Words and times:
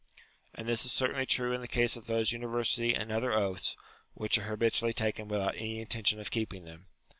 And 0.55 0.67
this 0.67 0.83
is 0.83 0.91
certainly 0.91 1.27
true 1.27 1.53
in 1.53 1.61
the 1.61 1.67
case 1.67 1.95
of 1.95 2.07
those 2.07 2.31
university 2.31 2.95
and 2.95 3.11
other 3.11 3.33
oaths, 3.33 3.77
which 4.15 4.35
are 4.39 4.49
habitually 4.49 4.93
taken 4.93 5.27
without 5.27 5.53
any 5.53 5.79
intention 5.79 6.19
of 6.19 6.31
keeping 6.31 6.63
them. 6.65 6.87